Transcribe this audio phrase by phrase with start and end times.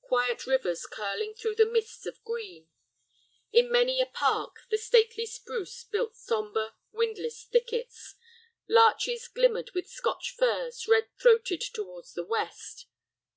[0.00, 2.68] Quiet rivers curling through the mists of green.
[3.52, 8.16] In many a park the stately spruce built sombre, windless thickets;
[8.68, 12.86] larches glimmered with Scotch firs red throated towards the west.